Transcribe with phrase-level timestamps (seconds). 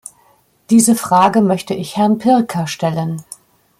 [0.71, 3.23] Diese Frage möchte ich Herrn Pirker stellen.